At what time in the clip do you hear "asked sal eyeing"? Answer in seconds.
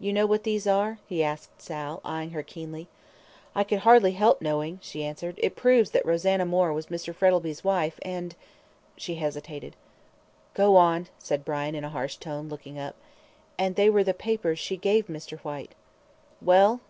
1.22-2.30